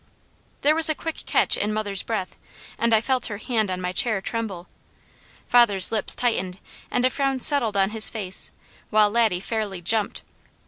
There 0.61 0.73
was 0.73 0.89
a 0.89 0.95
quick 0.95 1.27
catch 1.27 1.55
in 1.55 1.71
mother's 1.71 2.01
breath 2.01 2.35
and 2.79 2.91
I 2.91 3.01
felt 3.01 3.27
her 3.27 3.37
hand 3.37 3.69
on 3.69 3.79
my 3.79 3.91
chair 3.91 4.19
tremble. 4.19 4.67
Father's 5.45 5.91
lips 5.91 6.15
tightened 6.15 6.59
and 6.89 7.05
a 7.05 7.11
frown 7.11 7.39
settled 7.39 7.77
on 7.77 7.91
his 7.91 8.09
face, 8.09 8.49
while 8.89 9.11
Laddie 9.11 9.39
fairly 9.39 9.79
jumped. 9.79 10.23